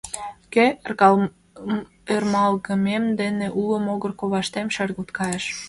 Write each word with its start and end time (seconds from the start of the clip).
—Кӧ?— 0.53 0.65
ӧрмалгымем 2.13 3.03
дене 3.21 3.47
уло 3.61 3.77
могыр 3.85 4.11
коваштем 4.19 4.67
шергылт 4.75 5.09
кайыш. 5.17 5.45